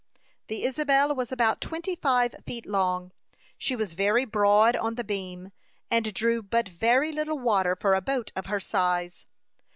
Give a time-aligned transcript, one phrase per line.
[0.47, 3.11] The Isabel was about twenty five feet long.
[3.59, 5.51] She was very broad on the beam,
[5.91, 9.27] and drew but very little water for a boat of her size.